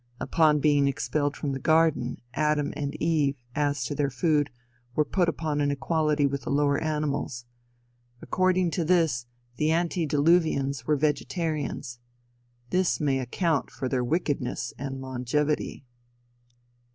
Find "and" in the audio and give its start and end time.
2.75-2.95, 14.79-15.01